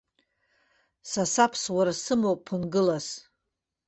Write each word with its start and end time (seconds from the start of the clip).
Са 1.09 1.23
саԥсуара 1.33 1.93
сымоуп 2.03 2.39
ԥынгылас! 2.45 3.07